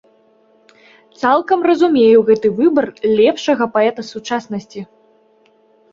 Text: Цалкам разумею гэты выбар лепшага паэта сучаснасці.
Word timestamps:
Цалкам 1.23 1.59
разумею 1.69 2.19
гэты 2.31 2.47
выбар 2.61 2.87
лепшага 3.19 3.63
паэта 3.77 4.01
сучаснасці. 4.11 4.81